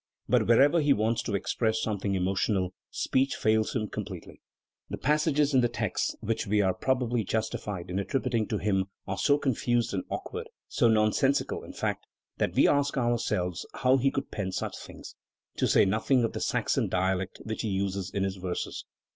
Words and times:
But 0.27 0.47
wherever 0.47 0.81
he 0.81 0.93
wants 0.93 1.21
to 1.21 1.35
express 1.35 1.79
something 1.79 2.15
emotional, 2.15 2.73
speech 2.89 3.35
fails 3.35 3.75
him 3.75 3.87
completely. 3.87 4.41
The 4.89 4.97
passages 4.97 5.53
in 5.53 5.61
the 5.61 5.69
texts 5.69 6.15
which 6.21 6.47
we 6.47 6.59
are 6.59 6.73
pro 6.73 6.95
bably 6.95 7.23
justified 7.23 7.87
in 7.91 7.99
attributing 7.99 8.47
to 8.47 8.57
him 8.57 8.85
are 9.07 9.19
so 9.19 9.37
confused 9.37 9.93
and 9.93 10.03
awkward, 10.09 10.49
so 10.67 10.87
nonsensical, 10.87 11.63
in 11.63 11.73
fact, 11.73 12.07
that 12.39 12.55
we 12.55 12.67
ask 12.67 12.97
ourselves 12.97 13.63
how 13.75 13.97
he 13.97 14.09
could 14.09 14.31
pen 14.31 14.51
such 14.51 14.75
things, 14.79 15.13
to 15.57 15.67
say 15.67 15.85
nothing 15.85 16.23
of 16.23 16.33
the 16.33 16.41
Saxon 16.41 16.89
dialect 16.89 17.39
which 17.43 17.61
he 17.61 17.67
uses 17.69 18.09
in 18.09 18.23
his 18.23 18.37
verses. 18.37 18.85